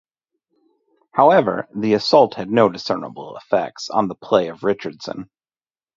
However, 1.11 1.67
the 1.75 1.93
assault 1.93 2.33
had 2.33 2.49
no 2.49 2.69
discernible 2.69 3.37
effects 3.37 3.87
on 3.91 4.07
the 4.07 4.15
play 4.15 4.47
of 4.47 4.63
Richardson. 4.63 5.29